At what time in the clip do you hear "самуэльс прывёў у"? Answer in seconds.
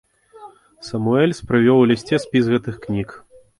0.87-1.85